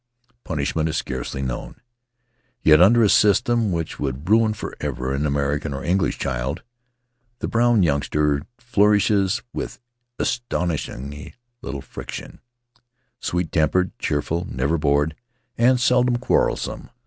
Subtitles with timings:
[0.43, 1.75] Punishment is scarcely known;
[2.63, 6.63] yet under a system which would ruin forever an American or English child
[7.37, 9.79] the brown youngster flourishes with
[10.17, 12.39] astonishingly little friction—
[13.21, 15.15] sweet tempered, cheerful, never bored,
[15.55, 16.89] and seldom quarrel some.